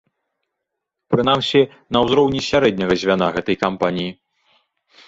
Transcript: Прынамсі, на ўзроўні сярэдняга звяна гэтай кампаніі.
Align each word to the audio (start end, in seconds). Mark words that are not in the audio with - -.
Прынамсі, 1.15 1.61
на 1.97 2.01
ўзроўні 2.07 2.41
сярэдняга 2.49 2.93
звяна 3.05 3.27
гэтай 3.39 3.55
кампаніі. 3.67 4.11